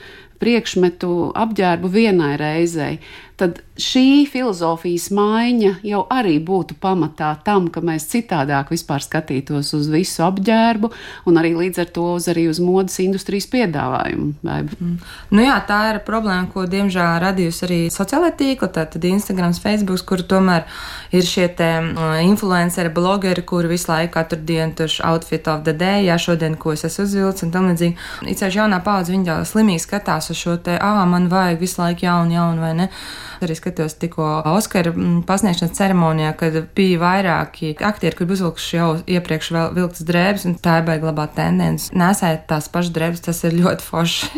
priekšmetu, 0.43 1.33
apģērbu 1.39 1.89
vienai 1.93 2.35
reizei 2.41 2.99
tad 3.43 3.59
šī 3.83 4.29
filozofijas 4.31 5.09
maiņa 5.15 5.73
jau 5.87 6.03
arī 6.13 6.37
būtu 6.45 6.77
pamatā 6.83 7.33
tam, 7.45 7.67
ka 7.73 7.81
mēs 7.83 8.07
citādāk 8.13 8.71
vispār 8.71 9.03
skatītos 9.03 9.73
uz 9.75 9.89
visu 9.91 10.23
apģērbu 10.27 10.91
un 11.27 11.41
arī 11.41 11.55
līdz 11.57 11.83
ar 11.83 11.91
to 11.97 12.05
uz, 12.19 12.29
arī 12.31 12.47
uz 12.51 12.61
modes 12.63 13.01
industrijas 13.03 13.49
piedāvājumu. 13.51 14.29
Mm. 14.45 14.93
Nu 15.35 15.47
jā, 15.47 15.57
tā 15.67 15.81
ir 15.91 16.01
problēma, 16.07 16.47
ko 16.53 16.67
diemžēl 16.71 17.19
radījusi 17.25 17.65
arī 17.67 17.81
sociālai 17.95 18.31
tīkli, 18.39 18.71
tātad 18.77 19.09
Instagram, 19.09 19.57
Facebook, 19.57 20.05
kur 20.07 20.23
tomēr 20.29 20.69
ir 21.13 21.27
šie 21.27 21.49
te 21.57 21.71
uh, 21.81 22.15
influenceri, 22.23 22.93
blogeri, 22.95 23.43
kuri 23.47 23.73
visu 23.75 23.91
laiku 23.91 24.15
katru 24.15 24.39
dienu 24.47 24.77
tur 24.79 24.95
outfit 25.09 25.49
of 25.51 25.65
the 25.67 25.75
day, 25.75 26.07
jā, 26.07 26.21
šodien, 26.21 26.57
ko 26.61 26.77
es 26.77 26.87
esmu 26.89 27.09
uzvilcis 27.09 27.49
un 27.49 27.53
tam 27.57 27.69
līdzīgi. 27.73 27.99
Īpaši 28.33 28.63
jaunā 28.63 28.79
paudze, 28.85 29.13
viņa 29.15 29.33
jau 29.33 29.41
slimīgi 29.55 29.85
skatās 29.87 30.31
uz 30.33 30.39
šo 30.39 30.57
te, 30.63 30.79
ah, 30.79 31.03
man 31.09 31.29
vajag 31.33 31.61
visu 31.63 31.83
laiku 31.83 32.07
jaunu, 32.07 32.37
jaunu 32.39 32.65
vai 32.65 32.73
ne 32.79 32.91
arī 33.47 33.57
skatījos 33.59 33.97
tikko 34.01 34.29
Oskara 34.53 34.93
mm, 34.93 35.23
pasniegšanas 35.29 35.77
ceremonijā, 35.77 36.33
kad 36.39 36.59
bija 36.77 37.01
vairāki 37.03 37.75
aktieri, 37.83 38.17
kur 38.19 38.33
uzvilkuši 38.33 38.77
jau 38.79 38.89
iepriekš 39.07 39.51
vēl 39.55 39.75
vilktas 39.77 40.07
drēbes, 40.09 40.47
un 40.49 40.57
tā 40.63 40.81
ir 40.81 40.89
baigta 40.89 41.11
labā 41.11 41.29
tendence. 41.37 41.91
Nesēt 41.97 42.47
tās 42.51 42.69
pašas 42.73 42.93
drēbes, 42.95 43.25
tas 43.27 43.43
ir 43.49 43.57
ļoti 43.59 43.87
forši. 43.87 44.31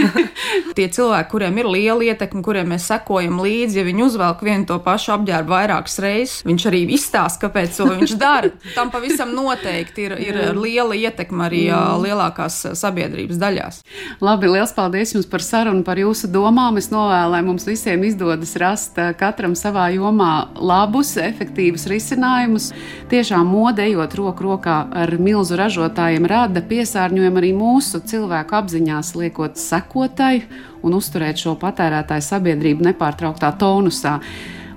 Tie 0.78 0.86
cilvēki, 0.86 1.30
kuriem 1.32 1.58
ir 1.60 1.70
liela 1.70 2.06
ietekme, 2.12 2.42
kuriem 2.46 2.70
mēs 2.74 2.86
sekojam 2.90 3.40
līdzi, 3.42 3.80
ja 3.80 3.86
viņi 3.86 4.06
uzvelk 4.06 4.44
vienu 4.46 4.68
to 4.68 4.78
pašu 4.84 5.14
apģērbu 5.16 5.54
vairākas 5.54 5.98
reizes, 6.02 6.36
viņš 6.46 6.66
arī 6.70 6.84
izstāsta, 6.96 7.44
kāpēc 7.46 7.76
to 7.80 7.88
viņš 7.90 8.16
dara. 8.20 8.52
Tam 8.76 8.92
pavisam 8.92 9.34
noteikti 9.36 10.06
ir, 10.06 10.16
ir 10.22 10.40
liela 10.56 10.96
ietekme 10.96 11.46
arī 11.48 11.64
lielākās 12.04 12.62
sabiedrības 12.78 13.40
daļās. 13.40 13.82
Labi, 14.24 14.50
liels 14.50 14.72
paldies 14.76 15.14
jums 15.14 15.28
par 15.30 15.44
sarunu, 15.44 15.84
par 15.86 16.00
jūsu 16.00 16.30
domām. 16.32 16.78
Es 16.80 16.90
novēlēju 16.92 17.46
mums 17.46 17.66
visiem 17.68 18.04
izdodas 18.06 18.39
izdodas 18.40 18.56
rast 18.56 18.96
katram 19.18 19.54
savā 19.54 19.90
jomā 19.92 20.48
labus, 20.56 21.16
efektīvus 21.16 21.86
risinājumus. 21.90 22.72
Tiešām 23.10 23.46
modējot 23.46 24.14
roku 24.16 24.44
rokā 24.44 24.88
ar 24.92 25.12
milzu 25.18 25.56
ražotājiem, 25.56 26.26
rada 26.26 26.62
piesārņojumu 26.62 27.38
arī 27.38 27.52
mūsu 27.52 28.00
cilvēku 28.00 28.56
apziņās, 28.56 29.14
liekot 29.14 29.56
sekotai 29.56 30.44
un 30.82 30.94
uzturēt 30.96 31.36
šo 31.36 31.56
patērētāju 31.60 32.24
sabiedrību 32.24 32.88
nepārtrauktā 32.88 33.52
tonusā. 33.58 34.20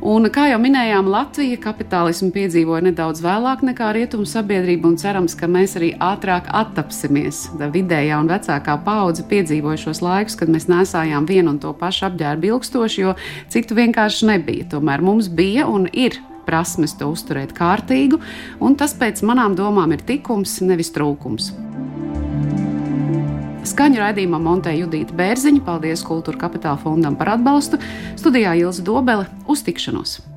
Un, 0.04 0.28
kā 0.36 0.50
jau 0.50 0.58
minējām, 0.60 1.08
Latvija 1.08 1.56
kapitālismu 1.64 2.34
piedzīvoja 2.36 2.84
nedaudz 2.90 3.22
vēlāk 3.24 3.62
nekā 3.64 3.94
rietumu 3.96 4.28
sabiedrība, 4.28 4.90
un 4.92 4.98
cerams, 5.00 5.32
ka 5.40 5.48
mēs 5.48 5.78
arī 5.80 5.94
ātrāk 5.96 6.50
attapsimies. 6.52 7.46
Da 7.56 7.70
vidējā 7.72 8.18
un 8.20 8.28
vecākā 8.28 8.76
paudze 8.84 9.24
piedzīvoja 9.30 9.80
šos 9.86 10.04
laikus, 10.04 10.36
kad 10.42 10.52
mēs 10.52 10.68
nesājām 10.68 11.24
vienu 11.30 11.54
un 11.54 11.62
to 11.64 11.72
pašu 11.80 12.10
apģērbu 12.10 12.52
ilgstoši, 12.52 13.00
jo 13.06 13.16
citu 13.54 13.80
vienkārši 13.80 14.28
nebija. 14.34 14.68
Tomēr 14.76 15.06
mums 15.08 15.32
bija 15.32 15.70
un 15.72 15.88
ir 15.88 16.20
prasmes 16.44 16.98
to 17.00 17.08
uzturēt 17.14 17.56
kārtīgu, 17.56 18.20
un 18.60 18.76
tas 18.76 18.98
pēc 19.00 19.24
manām 19.24 19.56
domām 19.56 19.96
ir 19.96 20.04
tikums, 20.04 20.60
nevis 20.68 20.92
trūkums. 20.92 21.54
Skaņu 23.64 24.02
raidījumā 24.02 24.42
montēja 24.44 24.84
Judita 24.84 25.16
Bērziņa. 25.16 25.64
Paldies 25.64 26.04
Kultūra 26.04 26.42
Kapitāla 26.42 26.76
fondam 26.82 27.16
par 27.20 27.38
atbalstu. 27.38 27.80
Studijā 28.20 28.58
Ilza 28.60 28.84
Dobele 28.84 29.30
uz 29.48 29.64
tikšanos! 29.64 30.33